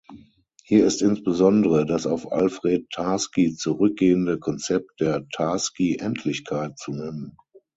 [0.63, 7.37] Hier ist insbesondere das auf Alfred Tarski zurückgehende Konzept der Tarski-Endlichkeit zu nennen.